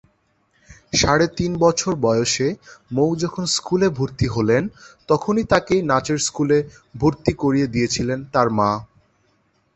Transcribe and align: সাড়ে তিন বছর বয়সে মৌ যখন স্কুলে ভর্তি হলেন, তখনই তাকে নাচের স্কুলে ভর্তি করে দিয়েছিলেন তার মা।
সাড়ে 0.93 1.27
তিন 1.37 1.51
বছর 1.57 1.91
বয়সে 2.03 2.47
মৌ 2.91 3.09
যখন 3.15 3.43
স্কুলে 3.55 3.87
ভর্তি 3.89 4.27
হলেন, 4.27 4.63
তখনই 5.09 5.43
তাকে 5.43 5.75
নাচের 5.81 6.19
স্কুলে 6.19 6.57
ভর্তি 6.95 7.31
করে 7.33 7.61
দিয়েছিলেন 7.67 8.19
তার 8.33 8.47
মা। 8.57 8.69